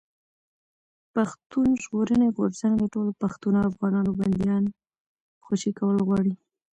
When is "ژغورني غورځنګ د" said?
1.83-2.83